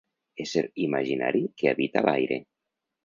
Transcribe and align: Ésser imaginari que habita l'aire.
Ésser 0.45 0.63
imaginari 0.87 1.43
que 1.59 1.71
habita 1.75 2.03
l'aire. 2.09 2.41